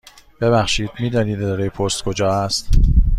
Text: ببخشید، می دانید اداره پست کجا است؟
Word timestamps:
ببخشید، 0.41 0.89
می 0.99 1.09
دانید 1.09 1.41
اداره 1.43 1.69
پست 1.69 2.03
کجا 2.03 2.31
است؟ 2.31 2.69